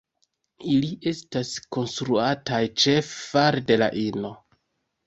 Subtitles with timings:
[0.75, 4.35] Ili estas konstruataj ĉefe fare de la ino.